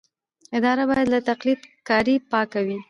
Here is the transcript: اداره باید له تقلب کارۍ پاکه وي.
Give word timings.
اداره 0.57 0.83
باید 0.89 1.07
له 1.13 1.19
تقلب 1.29 1.59
کارۍ 1.89 2.15
پاکه 2.31 2.59
وي. 2.65 2.77